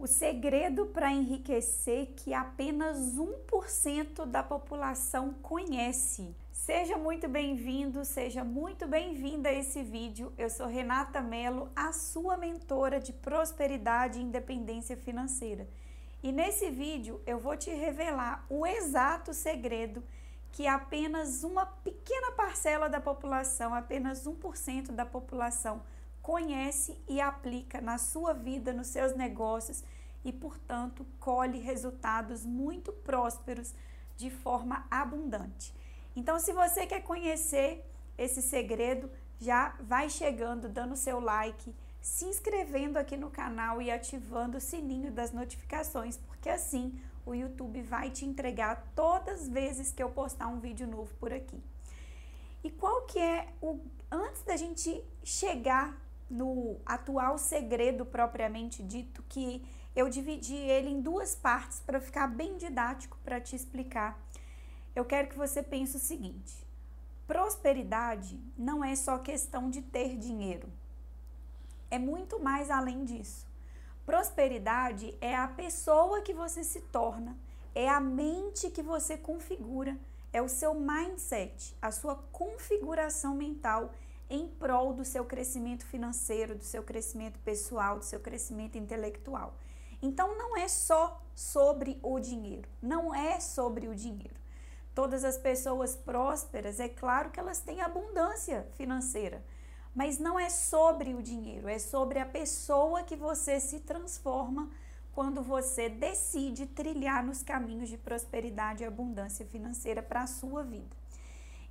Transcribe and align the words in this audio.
O 0.00 0.06
segredo 0.06 0.86
para 0.86 1.12
enriquecer 1.12 2.14
que 2.16 2.32
apenas 2.32 3.18
1% 3.18 4.24
da 4.24 4.42
população 4.42 5.34
conhece. 5.42 6.34
Seja 6.50 6.96
muito 6.96 7.28
bem-vindo, 7.28 8.02
seja 8.02 8.42
muito 8.42 8.88
bem-vinda 8.88 9.50
a 9.50 9.52
esse 9.52 9.82
vídeo. 9.82 10.32
Eu 10.38 10.48
sou 10.48 10.66
Renata 10.66 11.20
Mello, 11.20 11.68
a 11.76 11.92
sua 11.92 12.38
mentora 12.38 12.98
de 12.98 13.12
prosperidade 13.12 14.18
e 14.18 14.22
independência 14.22 14.96
financeira. 14.96 15.68
E 16.22 16.32
nesse 16.32 16.70
vídeo 16.70 17.20
eu 17.26 17.38
vou 17.38 17.54
te 17.54 17.68
revelar 17.68 18.46
o 18.48 18.66
exato 18.66 19.34
segredo 19.34 20.02
que 20.50 20.66
apenas 20.66 21.44
uma 21.44 21.66
pequena 21.66 22.32
parcela 22.32 22.88
da 22.88 23.02
população, 23.02 23.74
apenas 23.74 24.26
1% 24.26 24.92
da 24.92 25.04
população, 25.04 25.82
conhece 26.30 26.96
e 27.08 27.20
aplica 27.20 27.80
na 27.80 27.98
sua 27.98 28.32
vida, 28.32 28.72
nos 28.72 28.86
seus 28.86 29.16
negócios 29.16 29.82
e, 30.24 30.32
portanto, 30.32 31.04
colhe 31.18 31.58
resultados 31.58 32.46
muito 32.46 32.92
prósperos 32.92 33.74
de 34.16 34.30
forma 34.30 34.86
abundante. 34.88 35.74
Então, 36.14 36.38
se 36.38 36.52
você 36.52 36.86
quer 36.86 37.02
conhecer 37.02 37.84
esse 38.16 38.40
segredo, 38.40 39.10
já 39.40 39.74
vai 39.80 40.08
chegando, 40.08 40.68
dando 40.68 40.94
seu 40.94 41.18
like, 41.18 41.74
se 42.00 42.26
inscrevendo 42.26 42.96
aqui 42.96 43.16
no 43.16 43.28
canal 43.28 43.82
e 43.82 43.90
ativando 43.90 44.58
o 44.58 44.60
sininho 44.60 45.10
das 45.10 45.32
notificações, 45.32 46.16
porque 46.16 46.48
assim 46.48 46.96
o 47.26 47.34
YouTube 47.34 47.82
vai 47.82 48.08
te 48.08 48.24
entregar 48.24 48.86
todas 48.94 49.40
as 49.40 49.48
vezes 49.48 49.90
que 49.90 50.00
eu 50.00 50.10
postar 50.10 50.46
um 50.46 50.60
vídeo 50.60 50.86
novo 50.86 51.12
por 51.16 51.32
aqui. 51.32 51.60
E 52.62 52.70
qual 52.70 53.02
que 53.06 53.18
é 53.18 53.48
o 53.60 53.80
antes 54.12 54.42
da 54.44 54.56
gente 54.56 55.04
chegar 55.24 55.98
no 56.30 56.80
atual 56.86 57.36
segredo 57.36 58.06
propriamente 58.06 58.82
dito, 58.82 59.22
que 59.28 59.66
eu 59.94 60.08
dividi 60.08 60.54
ele 60.54 60.88
em 60.88 61.00
duas 61.00 61.34
partes 61.34 61.80
para 61.80 62.00
ficar 62.00 62.28
bem 62.28 62.56
didático 62.56 63.18
para 63.24 63.40
te 63.40 63.56
explicar. 63.56 64.18
Eu 64.94 65.04
quero 65.04 65.28
que 65.28 65.36
você 65.36 65.62
pense 65.62 65.96
o 65.96 66.00
seguinte: 66.00 66.64
prosperidade 67.26 68.40
não 68.56 68.84
é 68.84 68.94
só 68.94 69.18
questão 69.18 69.68
de 69.68 69.82
ter 69.82 70.16
dinheiro. 70.16 70.68
É 71.90 71.98
muito 71.98 72.38
mais 72.38 72.70
além 72.70 73.04
disso. 73.04 73.48
Prosperidade 74.06 75.16
é 75.20 75.36
a 75.36 75.48
pessoa 75.48 76.22
que 76.22 76.32
você 76.32 76.64
se 76.64 76.80
torna, 76.82 77.36
é 77.74 77.88
a 77.88 78.00
mente 78.00 78.70
que 78.70 78.82
você 78.82 79.16
configura, 79.16 79.96
é 80.32 80.40
o 80.40 80.48
seu 80.48 80.74
mindset, 80.74 81.76
a 81.82 81.90
sua 81.90 82.16
configuração 82.32 83.34
mental 83.34 83.92
em 84.30 84.46
prol 84.46 84.92
do 84.92 85.04
seu 85.04 85.24
crescimento 85.24 85.84
financeiro, 85.84 86.54
do 86.54 86.64
seu 86.64 86.82
crescimento 86.82 87.38
pessoal, 87.40 87.98
do 87.98 88.04
seu 88.04 88.20
crescimento 88.20 88.78
intelectual. 88.78 89.54
Então 90.00 90.38
não 90.38 90.56
é 90.56 90.68
só 90.68 91.20
sobre 91.34 91.98
o 92.02 92.18
dinheiro, 92.20 92.68
não 92.80 93.14
é 93.14 93.40
sobre 93.40 93.88
o 93.88 93.94
dinheiro. 93.94 94.40
Todas 94.94 95.24
as 95.24 95.36
pessoas 95.36 95.96
prósperas, 95.96 96.80
é 96.80 96.88
claro 96.88 97.30
que 97.30 97.40
elas 97.40 97.60
têm 97.60 97.80
abundância 97.80 98.66
financeira, 98.76 99.44
mas 99.94 100.18
não 100.18 100.38
é 100.38 100.48
sobre 100.48 101.14
o 101.14 101.22
dinheiro, 101.22 101.68
é 101.68 101.78
sobre 101.78 102.18
a 102.18 102.26
pessoa 102.26 103.02
que 103.02 103.16
você 103.16 103.58
se 103.60 103.80
transforma 103.80 104.70
quando 105.12 105.42
você 105.42 105.88
decide 105.88 106.66
trilhar 106.66 107.24
nos 107.24 107.42
caminhos 107.42 107.88
de 107.88 107.98
prosperidade 107.98 108.82
e 108.82 108.86
abundância 108.86 109.44
financeira 109.44 110.02
para 110.02 110.22
a 110.22 110.26
sua 110.26 110.62
vida. 110.62 110.96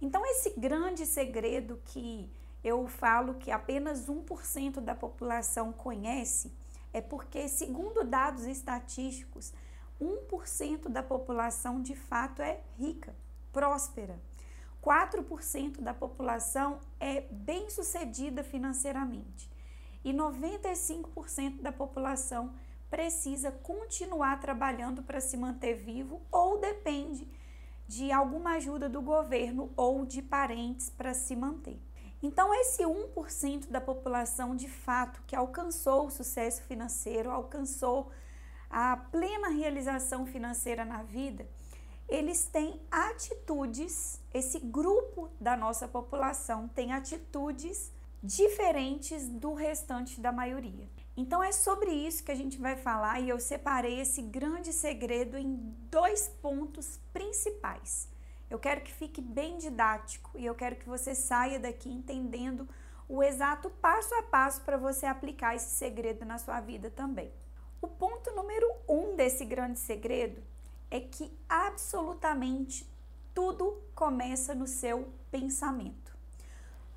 Então, 0.02 0.26
esse 0.26 0.52
grande 0.52 1.06
segredo 1.06 1.80
que 1.86 2.30
eu 2.64 2.88
falo 2.88 3.36
que 3.36 3.52
apenas 3.52 4.08
1% 4.08 4.80
da 4.80 4.94
população 4.94 5.72
conhece, 5.72 6.52
é 6.92 7.02
porque, 7.02 7.48
segundo 7.48 8.04
dados 8.04 8.46
estatísticos, 8.46 9.54
1% 10.02 10.90
da 10.90 11.04
população 11.04 11.82
de 11.82 11.96
fato 11.96 12.42
é 12.42 12.62
rica, 12.78 13.16
próspera. 13.52 14.20
4% 14.82 15.82
da 15.82 15.94
população 15.94 16.80
é 17.00 17.22
bem-sucedida 17.30 18.44
financeiramente. 18.44 19.50
E 20.04 20.14
95% 20.14 21.62
da 21.62 21.72
população 21.72 22.54
precisa 22.90 23.52
continuar 23.52 24.40
trabalhando 24.40 25.04
para 25.04 25.20
se 25.20 25.36
manter 25.36 25.76
vivo 25.76 26.22
ou 26.32 26.60
depende 26.60 27.28
de 27.88 28.12
alguma 28.12 28.52
ajuda 28.52 28.88
do 28.88 29.02
governo 29.02 29.72
ou 29.76 30.06
de 30.06 30.22
parentes 30.22 30.90
para 30.90 31.14
se 31.14 31.36
manter. 31.36 31.80
Então, 32.22 32.54
esse 32.54 32.84
1% 32.84 33.70
da 33.70 33.80
população 33.80 34.56
de 34.56 34.68
fato 34.68 35.22
que 35.26 35.36
alcançou 35.36 36.08
o 36.08 36.12
sucesso 36.12 36.62
financeiro, 36.64 37.32
alcançou 37.32 38.12
a 38.70 38.98
plena 38.98 39.50
realização 39.50 40.26
financeira 40.26 40.84
na 40.84 41.02
vida, 41.02 41.48
eles 42.08 42.46
têm 42.46 42.82
atitudes, 42.92 44.20
esse 44.34 44.60
grupo 44.60 45.30
da 45.40 45.56
nossa 45.56 45.88
população 45.88 46.68
tem 46.68 46.92
atitudes 46.92 47.92
diferentes 48.22 49.30
do 49.30 49.54
restante 49.54 50.20
da 50.20 50.32
maioria. 50.32 50.90
Então 51.16 51.44
é 51.44 51.52
sobre 51.52 51.92
isso 51.92 52.24
que 52.24 52.32
a 52.32 52.36
gente 52.36 52.58
vai 52.58 52.76
falar 52.76 53.20
e 53.20 53.30
eu 53.30 53.40
separei 53.40 54.00
esse 54.00 54.22
grande 54.22 54.74
segredo 54.74 55.38
em 55.38 55.56
dois 55.92 56.30
pontos 56.42 57.00
principais. 57.14 58.08
Eu 58.50 58.58
quero 58.58 58.82
que 58.82 58.92
fique 58.92 59.22
bem 59.22 59.58
didático 59.58 60.32
e 60.36 60.44
eu 60.44 60.56
quero 60.56 60.76
que 60.76 60.90
você 60.90 61.14
saia 61.14 61.60
daqui 61.60 61.88
entendendo 61.88 62.68
o 63.08 63.22
exato 63.22 63.70
passo 63.70 64.14
a 64.16 64.24
passo 64.24 64.62
para 64.62 64.78
você 64.78 65.06
aplicar 65.06 65.56
esse 65.56 65.70
segredo 65.76 66.26
na 66.26 66.40
sua 66.40 66.60
vida 66.60 66.90
também. 66.90 67.32
O 67.80 67.88
ponto 67.88 68.32
número 68.32 68.68
um 68.88 69.16
desse 69.16 69.46
grande 69.46 69.78
segredo 69.78 70.42
é 70.90 71.00
que 71.00 71.32
absolutamente 71.48 72.90
tudo 73.34 73.82
começa 73.94 74.56
no 74.56 74.66
seu 74.66 75.08
pensamento. 75.30 76.18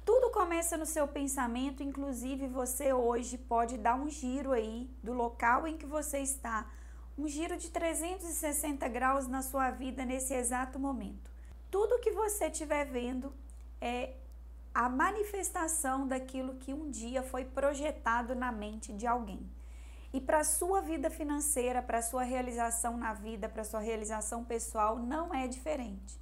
Tudo 0.05 0.31
começa 0.31 0.77
no 0.77 0.87
seu 0.87 1.07
pensamento, 1.07 1.83
inclusive 1.83 2.49
você 2.49 2.93
hoje 2.93 3.37
pode 3.37 3.77
dar 3.77 3.95
um 3.95 4.11
giro 4.11 4.53
aí 4.53 4.91
do 5.03 5.13
local 5.13 5.67
em 5.67 5.77
que 5.77 5.87
você 5.87 6.19
está, 6.19 6.69
um 7.17 7.29
giro 7.29 7.57
de 7.57 7.71
360 7.71 8.89
graus 8.89 9.29
na 9.29 9.43
sua 9.43 9.71
vida 9.71 10.05
nesse 10.05 10.35
exato 10.35 10.79
momento 10.79 11.32
tudo 11.73 12.01
que 12.01 12.11
você 12.11 12.49
estiver 12.49 12.85
vendo 12.85 13.33
é 13.81 14.13
a 14.75 14.91
manifestação 14.91 16.07
daquilo 16.07 16.57
que 16.57 16.75
um 16.75 16.91
dia 16.91 17.23
foi 17.23 17.47
projetado 17.47 18.35
na 18.35 18.53
mente 18.53 18.93
de 18.93 19.07
alguém. 19.07 19.51
E 20.13 20.21
para 20.21 20.45
sua 20.45 20.83
vida 20.83 21.09
financeira, 21.09 21.81
para 21.81 22.03
sua 22.03 22.25
realização 22.25 22.99
na 22.99 23.15
vida, 23.15 23.49
para 23.49 23.65
sua 23.65 23.81
realização 23.81 24.45
pessoal, 24.45 24.99
não 24.99 25.33
é 25.33 25.49
diferente. 25.49 26.21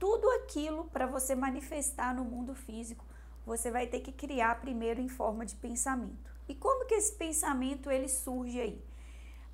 Tudo 0.00 0.28
aquilo 0.30 0.86
para 0.86 1.06
você 1.06 1.36
manifestar 1.36 2.12
no 2.12 2.24
mundo 2.24 2.52
físico, 2.52 3.04
você 3.46 3.70
vai 3.70 3.86
ter 3.86 4.00
que 4.00 4.10
criar 4.10 4.60
primeiro 4.60 5.00
em 5.00 5.08
forma 5.08 5.46
de 5.46 5.54
pensamento. 5.54 6.32
E 6.48 6.56
como 6.56 6.86
que 6.86 6.94
esse 6.94 7.14
pensamento 7.14 7.88
ele 7.88 8.08
surge 8.08 8.60
aí? 8.60 8.84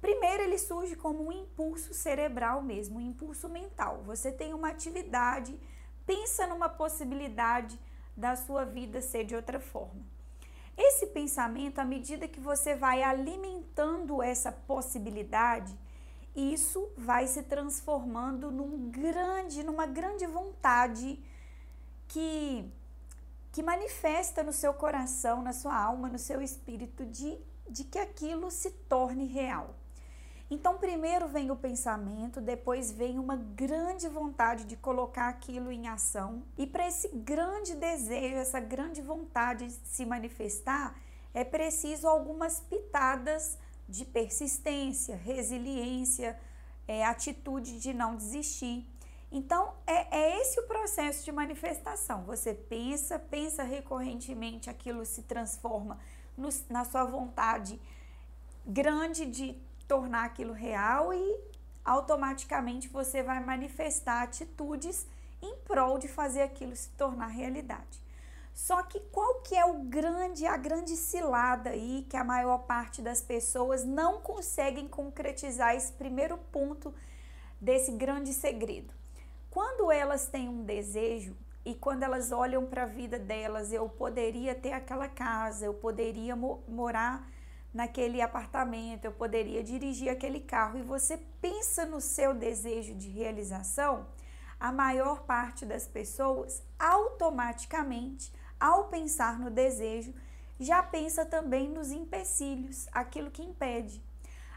Primeiro, 0.01 0.45
ele 0.45 0.59
surge 0.59 0.95
como 0.95 1.27
um 1.27 1.33
impulso 1.33 1.93
cerebral 1.93 2.63
mesmo, 2.63 2.99
um 2.99 3.01
impulso 3.01 3.49
mental. 3.49 4.03
Você 4.05 4.31
tem 4.31 4.55
uma 4.55 4.69
atividade, 4.69 5.59
pensa 6.07 6.47
numa 6.47 6.69
possibilidade 6.69 7.79
da 8.17 8.37
sua 8.37 8.65
vida 8.65 9.01
ser 9.01 9.25
de 9.25 9.35
outra 9.35 9.59
forma. 9.59 10.01
Esse 10.77 11.09
pensamento, 11.09 11.81
à 11.81 11.85
medida 11.85 12.29
que 12.29 12.39
você 12.39 12.77
vai 12.77 13.03
alimentando 13.03 14.23
essa 14.23 14.53
possibilidade, 14.53 15.77
isso 16.37 16.89
vai 16.97 17.27
se 17.27 17.43
transformando 17.43 18.51
num 18.51 18.89
grande, 18.91 19.65
numa 19.65 19.87
grande 19.87 20.25
vontade 20.27 21.19
que 22.07 22.73
que 23.51 23.63
manifesta 23.63 24.43
no 24.43 24.53
seu 24.53 24.73
coração, 24.73 25.43
na 25.43 25.53
sua 25.53 25.75
alma, 25.77 26.09
no 26.09 26.19
seu 26.19 26.41
espírito 26.41 27.05
de, 27.05 27.37
de 27.69 27.83
que 27.83 27.99
aquilo 27.99 28.51
se 28.51 28.71
torne 28.71 29.27
real. 29.27 29.75
Então, 30.51 30.79
primeiro 30.79 31.29
vem 31.29 31.51
o 31.51 31.57
pensamento, 31.57 32.41
depois 32.41 32.91
vem 32.91 33.19
uma 33.19 33.37
grande 33.37 34.09
vontade 34.09 34.65
de 34.65 34.77
colocar 34.77 35.29
aquilo 35.29 35.71
em 35.71 35.89
ação. 35.89 36.43
E 36.57 36.67
para 36.67 36.89
esse 36.89 37.09
grande 37.09 37.75
desejo, 37.75 38.37
essa 38.37 38.59
grande 38.59 39.03
vontade 39.03 39.67
de 39.67 39.73
se 39.73 40.07
manifestar, 40.07 40.99
é 41.35 41.45
preciso 41.45 42.09
algumas 42.09 42.61
pitadas 42.61 43.59
de 43.87 44.07
persistência, 44.07 45.17
resiliência, 45.17 46.39
é, 46.87 47.05
atitude 47.05 47.79
de 47.79 47.93
não 47.93 48.17
desistir. 48.17 48.89
Então, 49.31 49.75
é, 49.87 50.19
é 50.19 50.41
esse 50.41 50.59
o 50.61 50.67
processo 50.67 51.27
de 51.27 51.31
manifestação. 51.31 52.25
Você 52.25 52.55
pensa, 52.55 53.19
pensa 53.19 53.63
recorrentemente, 53.63 54.71
aquilo 54.71 55.05
se 55.05 55.23
transforma 55.25 55.99
no, 56.35 56.49
na 56.71 56.87
sua 56.87 57.05
vontade 57.05 57.79
grande 58.67 59.27
de 59.27 59.57
tornar 59.89 60.27
aquilo 60.27 60.53
real 60.53 61.13
e 61.13 61.41
automaticamente 61.85 62.89
você 62.89 63.23
vai 63.23 63.43
manifestar 63.43 64.23
atitudes 64.23 65.07
em 65.41 65.57
prol 65.65 65.99
de 65.99 66.07
fazer 66.07 66.43
aquilo 66.43 66.77
se 66.77 66.91
tornar 66.91 67.29
realidade. 67.29 68.07
Só 68.53 68.83
que 68.83 69.01
qual 69.13 69.37
que 69.37 69.55
é 69.55 69.65
o 69.65 69.85
grande, 69.85 70.45
a 70.45 70.57
grande 70.57 70.97
cilada 70.97 71.71
aí 71.71 72.05
que 72.11 72.17
a 72.17 72.25
maior 72.25 72.59
parte 72.59 73.01
das 73.01 73.23
pessoas 73.23 73.85
não 73.85 74.21
conseguem 74.21 74.89
concretizar 74.89 75.77
esse 75.77 75.93
primeiro 75.93 76.37
ponto 76.53 76.93
desse 77.61 77.93
grande 77.93 78.35
segredo? 78.35 78.93
Quando 79.49 79.91
elas 79.93 80.27
têm 80.27 80.49
um 80.49 80.65
desejo 80.65 81.37
e 81.65 81.75
quando 81.75 82.03
elas 82.03 82.33
olham 82.33 82.67
para 82.67 82.83
a 82.83 82.87
vida 82.87 83.19
delas, 83.19 83.73
eu 83.73 83.89
poderia 83.89 84.55
ter 84.55 84.73
aquela 84.73 85.09
casa, 85.09 85.65
eu 85.65 85.75
poderia 85.75 86.35
mo 86.35 86.61
morar 86.67 87.29
naquele 87.79 88.21
apartamento, 88.21 89.05
eu 89.05 89.13
poderia 89.13 89.63
dirigir 89.63 90.09
aquele 90.09 90.41
carro 90.41 90.81
e 90.81 90.83
você 90.83 91.17
pensa 91.41 91.87
no 91.87 92.01
seu 92.01 92.35
desejo 92.35 92.93
de 92.93 93.09
realização, 93.09 94.05
a 94.59 94.73
maior 94.73 95.21
parte 95.21 95.65
das 95.65 95.87
pessoas 95.87 96.61
automaticamente 96.77 98.33
ao 98.59 98.89
pensar 98.89 99.39
no 99.39 99.49
desejo, 99.49 100.13
já 100.59 100.83
pensa 100.83 101.25
também 101.25 101.69
nos 101.69 101.93
empecilhos, 101.93 102.89
aquilo 102.91 103.31
que 103.31 103.45
impede. 103.45 104.03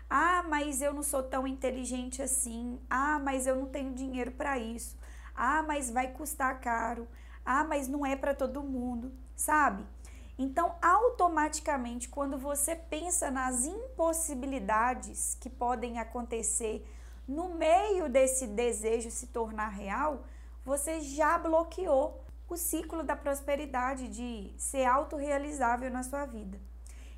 Ah, 0.09 0.43
mas 0.49 0.81
eu 0.81 0.91
não 0.91 1.03
sou 1.03 1.21
tão 1.21 1.45
inteligente 1.45 2.23
assim. 2.23 2.79
Ah, 2.89 3.19
mas 3.19 3.45
eu 3.45 3.55
não 3.55 3.67
tenho 3.67 3.93
dinheiro 3.93 4.31
para 4.31 4.57
isso. 4.57 4.97
Ah, 5.35 5.61
mas 5.61 5.91
vai 5.91 6.07
custar 6.07 6.59
caro. 6.59 7.07
Ah, 7.45 7.63
mas 7.63 7.87
não 7.87 8.03
é 8.03 8.15
para 8.15 8.33
todo 8.33 8.63
mundo, 8.63 9.11
sabe? 9.35 9.85
Então, 10.43 10.73
automaticamente, 10.81 12.09
quando 12.09 12.35
você 12.35 12.75
pensa 12.75 13.29
nas 13.29 13.63
impossibilidades 13.63 15.37
que 15.39 15.47
podem 15.47 15.99
acontecer 15.99 16.83
no 17.27 17.49
meio 17.49 18.09
desse 18.09 18.47
desejo 18.47 19.11
se 19.11 19.27
tornar 19.27 19.67
real, 19.67 20.23
você 20.65 20.99
já 20.99 21.37
bloqueou 21.37 22.19
o 22.49 22.57
ciclo 22.57 23.03
da 23.03 23.15
prosperidade, 23.15 24.07
de 24.07 24.51
ser 24.57 24.83
autorrealizável 24.85 25.91
na 25.91 26.01
sua 26.01 26.25
vida. 26.25 26.59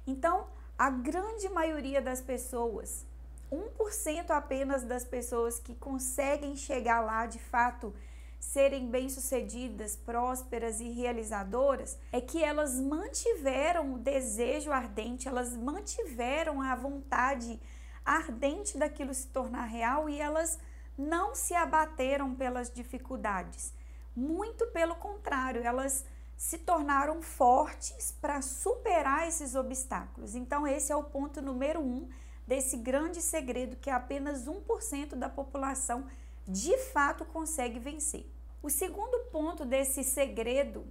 Então, 0.05 0.45
a 0.77 0.89
grande 0.89 1.47
maioria 1.47 2.01
das 2.01 2.19
pessoas, 2.19 3.05
1% 3.49 4.31
apenas 4.31 4.83
das 4.83 5.05
pessoas 5.05 5.59
que 5.59 5.73
conseguem 5.75 6.57
chegar 6.57 6.99
lá 6.99 7.25
de 7.25 7.39
fato, 7.39 7.95
serem 8.44 8.88
bem-sucedidas, 8.88 9.95
prósperas 9.95 10.80
e 10.80 10.90
realizadoras, 10.92 11.98
é 12.12 12.19
que 12.19 12.44
elas 12.44 12.80
mantiveram 12.80 13.95
o 13.95 13.98
desejo 13.98 14.72
ardente, 14.72 15.28
elas 15.28 15.56
mantiveram 15.56 16.62
a 16.62 16.75
vontade 16.75 17.60
ardente 18.06 18.78
daquilo 18.78 19.13
se 19.13 19.28
tornar 19.28 19.63
real 19.63 20.10
e 20.10 20.19
elas 20.19 20.60
não 20.98 21.34
se 21.34 21.56
abateram 21.56 22.36
pelas 22.36 22.69
dificuldades. 22.69 23.74
Muito 24.16 24.68
pelo 24.68 24.95
contrário, 24.95 25.63
elas 25.63 26.06
se 26.36 26.60
tornaram 26.60 27.22
fortes 27.22 28.12
para 28.22 28.42
superar 28.42 29.28
esses 29.28 29.56
obstáculos. 29.56 30.36
Então, 30.36 30.68
esse 30.68 30.92
é 30.92 30.95
o 30.95 31.04
ponto 31.04 31.42
número 31.42 31.80
um 31.80 32.07
desse 32.45 32.78
grande 32.78 33.22
segredo 33.22 33.78
que 33.78 33.90
apenas 33.90 34.45
1% 34.45 35.16
da 35.16 35.30
população 35.30 36.06
de 36.48 36.78
fato 36.78 37.25
consegue 37.25 37.80
vencer. 37.80 38.25
O 38.62 38.69
segundo 38.69 39.25
ponto 39.31 39.66
desse 39.66 40.04
segredo 40.04 40.86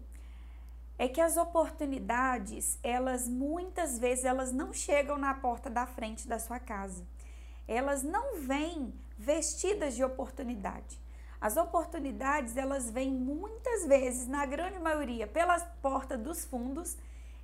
é 0.99 1.09
que 1.09 1.21
as 1.21 1.37
oportunidades, 1.37 2.79
elas 2.83 3.27
muitas 3.27 3.99
vezes 3.99 4.25
elas 4.25 4.53
não 4.53 4.73
chegam 4.73 5.19
na 5.19 5.35
porta 5.35 5.69
da 5.69 5.87
frente 5.87 6.29
da 6.29 6.39
sua 6.39 6.59
casa. 6.59 7.05
Elas 7.67 8.03
não 8.03 8.41
vêm 8.41 8.93
vestidas 9.19 9.95
de 9.95 10.05
oportunidade. 10.05 11.01
As 11.41 11.57
oportunidades, 11.57 12.57
elas 12.57 12.91
vêm 12.91 13.11
muitas 13.11 13.87
vezes, 13.87 14.29
na 14.29 14.47
grande 14.47 14.79
maioria, 14.79 15.27
pela 15.27 15.59
porta 15.83 16.17
dos 16.17 16.45
fundos 16.45 16.97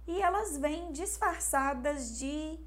e 0.06 0.22
elas 0.22 0.56
vêm 0.56 0.92
disfarçadas 0.92 2.18
de 2.18 2.58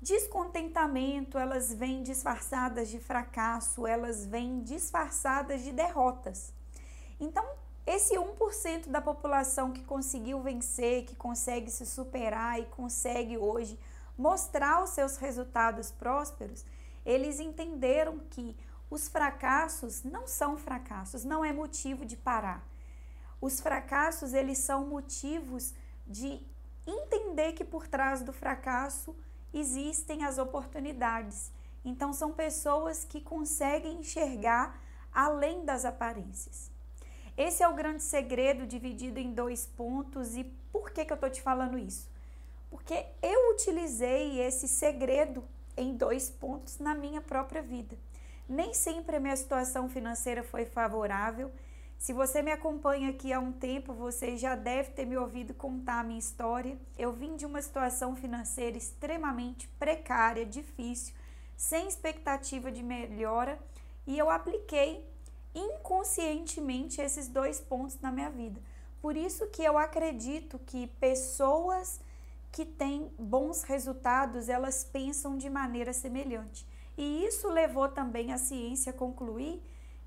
descontentamento, 0.00 1.36
elas 1.36 1.72
vêm 1.72 2.02
disfarçadas 2.02 2.88
de 2.88 2.98
fracasso, 2.98 3.86
elas 3.86 4.24
vêm 4.24 4.62
disfarçadas 4.62 5.62
de 5.62 5.72
derrotas. 5.72 6.52
Então, 7.18 7.44
esse 7.86 8.14
1% 8.14 8.88
da 8.88 9.00
população 9.00 9.72
que 9.72 9.82
conseguiu 9.84 10.40
vencer, 10.40 11.04
que 11.04 11.16
consegue 11.16 11.70
se 11.70 11.84
superar 11.84 12.60
e 12.60 12.66
consegue 12.66 13.36
hoje 13.36 13.78
mostrar 14.16 14.82
os 14.82 14.90
seus 14.90 15.16
resultados 15.16 15.90
prósperos, 15.90 16.64
eles 17.04 17.40
entenderam 17.40 18.18
que 18.30 18.56
os 18.90 19.08
fracassos 19.08 20.02
não 20.02 20.26
são 20.26 20.56
fracassos, 20.56 21.24
não 21.24 21.44
é 21.44 21.52
motivo 21.52 22.04
de 22.04 22.16
parar. 22.16 22.66
Os 23.40 23.60
fracassos, 23.60 24.34
eles 24.34 24.58
são 24.58 24.86
motivos 24.86 25.72
de 26.06 26.44
entender 26.86 27.52
que 27.52 27.64
por 27.64 27.86
trás 27.86 28.22
do 28.22 28.32
fracasso 28.32 29.16
existem 29.52 30.24
as 30.24 30.38
oportunidades. 30.38 31.50
Então 31.84 32.12
são 32.12 32.32
pessoas 32.32 33.04
que 33.04 33.20
conseguem 33.20 34.00
enxergar 34.00 34.80
além 35.12 35.64
das 35.64 35.84
aparências. 35.84 36.70
Esse 37.36 37.62
é 37.62 37.68
o 37.68 37.74
grande 37.74 38.02
segredo 38.02 38.66
dividido 38.66 39.18
em 39.18 39.32
dois 39.32 39.66
pontos 39.66 40.36
e 40.36 40.44
por 40.72 40.90
que, 40.90 41.04
que 41.04 41.12
eu 41.12 41.14
estou 41.14 41.30
te 41.30 41.40
falando 41.40 41.78
isso? 41.78 42.08
Porque 42.70 43.06
eu 43.22 43.52
utilizei 43.52 44.40
esse 44.40 44.68
segredo 44.68 45.42
em 45.76 45.94
dois 45.96 46.30
pontos 46.30 46.78
na 46.78 46.94
minha 46.94 47.20
própria 47.20 47.62
vida. 47.62 47.96
Nem 48.48 48.74
sempre 48.74 49.16
a 49.16 49.20
minha 49.20 49.36
situação 49.36 49.88
financeira 49.88 50.42
foi 50.42 50.64
favorável. 50.64 51.50
Se 52.00 52.14
você 52.14 52.40
me 52.40 52.50
acompanha 52.50 53.10
aqui 53.10 53.30
há 53.30 53.38
um 53.38 53.52
tempo, 53.52 53.92
você 53.92 54.34
já 54.34 54.54
deve 54.54 54.92
ter 54.92 55.04
me 55.04 55.18
ouvido 55.18 55.52
contar 55.52 56.00
a 56.00 56.02
minha 56.02 56.18
história. 56.18 56.78
Eu 56.96 57.12
vim 57.12 57.36
de 57.36 57.44
uma 57.44 57.60
situação 57.60 58.16
financeira 58.16 58.78
extremamente 58.78 59.68
precária, 59.78 60.46
difícil, 60.46 61.14
sem 61.58 61.86
expectativa 61.86 62.72
de 62.72 62.82
melhora, 62.82 63.60
e 64.06 64.18
eu 64.18 64.30
apliquei 64.30 65.06
inconscientemente 65.54 67.02
esses 67.02 67.28
dois 67.28 67.60
pontos 67.60 68.00
na 68.00 68.10
minha 68.10 68.30
vida. 68.30 68.58
Por 69.02 69.14
isso 69.14 69.46
que 69.48 69.62
eu 69.62 69.76
acredito 69.76 70.58
que 70.60 70.86
pessoas 70.98 72.00
que 72.50 72.64
têm 72.64 73.12
bons 73.18 73.62
resultados, 73.62 74.48
elas 74.48 74.84
pensam 74.84 75.36
de 75.36 75.50
maneira 75.50 75.92
semelhante. 75.92 76.66
E 76.96 77.26
isso 77.26 77.46
levou 77.50 77.90
também 77.90 78.32
a 78.32 78.38
ciência 78.38 78.88
a 78.88 78.94
concluir 78.94 79.62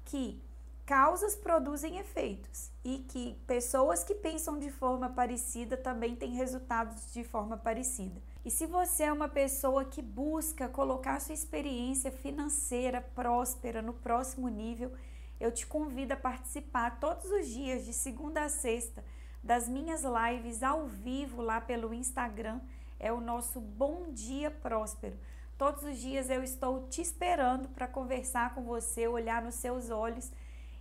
que 0.06 0.43
causas 0.86 1.36
produzem 1.36 1.98
efeitos 1.98 2.70
e 2.84 3.00
que 3.00 3.36
pessoas 3.48 4.04
que 4.04 4.14
pensam 4.14 4.60
de 4.60 4.70
forma 4.70 5.10
parecida 5.10 5.78
também 5.78 6.16
têm 6.16 6.34
resultados 6.34 7.12
de 7.14 7.24
forma 7.24 7.56
parecida. 7.56 8.22
E 8.44 8.52
se 8.52 8.66
você 8.66 9.04
é 9.04 9.14
uma 9.14 9.30
pessoa 9.30 9.86
que 9.86 10.02
busca 10.02 10.68
colocar 10.68 11.22
sua 11.22 11.34
experiência 11.34 12.12
financeira 12.12 13.00
próspera 13.00 13.82
no 13.82 13.94
próximo 13.94 14.50
nível, 14.50 14.92
eu 15.40 15.52
te 15.52 15.66
convido 15.66 16.14
a 16.14 16.18
participar 16.18 17.00
todos 17.00 17.32
os 17.32 17.48
dias, 17.48 17.86
de 17.86 17.94
segunda 17.94 18.44
a 18.44 18.50
sexta, 18.50 19.04
das 19.42 19.68
minhas 19.68 20.04
lives 20.04 20.64
ao 20.64 20.88
vivo 20.88 21.42
lá 21.42 21.62
pelo 21.62 21.94
Instagram. 21.94 22.60
É 23.00 23.12
o 23.12 23.22
nosso 23.22 23.60
Bom 23.60 24.12
Dia 24.12 24.52
Próspero. 24.52 25.18
Todos 25.58 25.84
os 25.84 25.98
dias 25.98 26.30
eu 26.30 26.44
estou 26.44 26.88
te 26.88 27.02
esperando 27.02 27.70
para 27.70 27.88
conversar 27.88 28.54
com 28.54 28.64
você, 28.64 29.08
olhar 29.08 29.42
nos 29.42 29.56
seus 29.56 29.90
olhos 29.90 30.30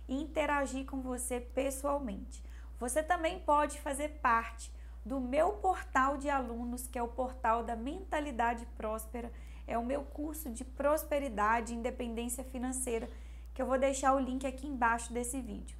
e 0.07 0.21
interagir 0.21 0.85
com 0.85 1.01
você 1.01 1.39
pessoalmente. 1.39 2.43
Você 2.79 3.01
também 3.01 3.39
pode 3.39 3.79
fazer 3.79 4.19
parte 4.21 4.71
do 5.05 5.19
meu 5.19 5.53
portal 5.53 6.17
de 6.17 6.29
alunos, 6.29 6.87
que 6.87 6.97
é 6.97 7.03
o 7.03 7.07
portal 7.07 7.63
da 7.63 7.75
Mentalidade 7.75 8.65
Próspera. 8.77 9.31
É 9.65 9.77
o 9.77 9.85
meu 9.85 10.03
curso 10.03 10.49
de 10.49 10.65
prosperidade 10.65 11.73
e 11.73 11.77
independência 11.77 12.43
financeira, 12.43 13.09
que 13.53 13.61
eu 13.61 13.65
vou 13.65 13.79
deixar 13.79 14.13
o 14.13 14.19
link 14.19 14.45
aqui 14.45 14.67
embaixo 14.67 15.13
desse 15.13 15.39
vídeo. 15.39 15.77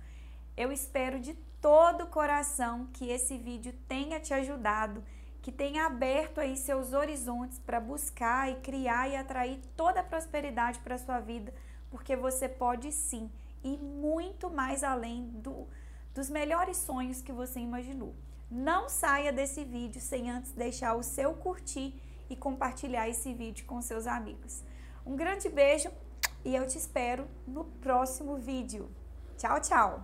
Eu 0.56 0.72
espero 0.72 1.20
de 1.20 1.34
todo 1.60 2.04
o 2.04 2.08
coração 2.10 2.88
que 2.94 3.10
esse 3.10 3.38
vídeo 3.38 3.74
tenha 3.88 4.20
te 4.20 4.34
ajudado 4.34 5.04
que 5.44 5.52
tenha 5.52 5.86
aberto 5.86 6.40
aí 6.40 6.56
seus 6.56 6.94
horizontes 6.94 7.60
para 7.60 7.78
buscar 7.78 8.50
e 8.50 8.56
criar 8.62 9.10
e 9.10 9.18
atrair 9.18 9.60
toda 9.76 10.00
a 10.00 10.04
prosperidade 10.04 10.80
para 10.80 10.98
sua 10.98 11.20
vida, 11.20 11.54
porque 11.92 12.16
você 12.16 12.48
pode 12.48 12.94
sim 12.94 13.30
ir 13.64 13.78
muito 13.78 14.50
mais 14.50 14.84
além 14.84 15.30
do, 15.42 15.68
dos 16.14 16.30
melhores 16.30 16.78
sonhos 16.78 17.22
que 17.22 17.32
você 17.32 17.60
imaginou. 17.60 18.16
Não 18.50 18.88
saia 18.88 19.32
desse 19.32 19.64
vídeo 19.64 20.00
sem 20.00 20.30
antes 20.30 20.52
deixar 20.52 20.96
o 20.96 21.04
seu 21.04 21.34
curtir 21.34 22.00
e 22.30 22.36
compartilhar 22.36 23.10
esse 23.10 23.34
vídeo 23.34 23.66
com 23.66 23.82
seus 23.82 24.06
amigos. 24.06 24.64
Um 25.06 25.16
grande 25.16 25.50
beijo 25.50 25.90
e 26.46 26.56
eu 26.56 26.68
te 26.68 26.78
espero 26.78 27.28
no 27.48 27.66
próximo 27.66 28.38
vídeo. 28.38 28.90
Tchau, 29.38 29.60
tchau! 29.60 30.04